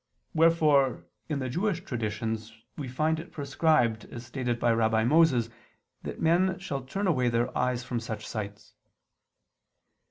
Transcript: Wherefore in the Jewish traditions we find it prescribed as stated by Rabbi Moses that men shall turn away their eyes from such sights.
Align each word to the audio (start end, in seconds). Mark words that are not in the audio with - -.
Wherefore 0.33 1.05
in 1.29 1.37
the 1.37 1.47
Jewish 1.47 1.85
traditions 1.85 2.53
we 2.75 2.87
find 2.87 3.19
it 3.19 3.31
prescribed 3.31 4.05
as 4.05 4.25
stated 4.25 4.59
by 4.59 4.71
Rabbi 4.73 5.03
Moses 5.03 5.51
that 6.01 6.19
men 6.19 6.57
shall 6.57 6.81
turn 6.81 7.05
away 7.05 7.29
their 7.29 7.55
eyes 7.55 7.83
from 7.83 7.99
such 7.99 8.27
sights. 8.27 8.73